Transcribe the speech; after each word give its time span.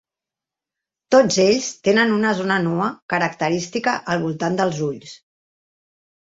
Tots 1.15 1.35
ells 1.43 1.67
tenen 1.87 2.13
una 2.15 2.31
zona 2.39 2.57
nua 2.63 2.87
característica 3.15 3.95
al 4.15 4.25
voltant 4.25 4.59
dels 4.63 4.83
ulls. 4.89 5.15